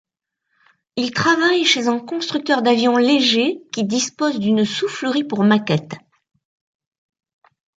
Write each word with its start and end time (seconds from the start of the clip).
Il 0.95 1.11
travaille 1.11 1.63
chez 1.63 1.87
un 1.87 1.99
constructeur 1.99 2.63
d'avions 2.63 2.97
légers 2.97 3.61
qui 3.71 3.83
dispose 3.83 4.39
d'une 4.39 4.65
soufflerie 4.65 5.23
pour 5.25 5.43
maquettes. 5.43 5.93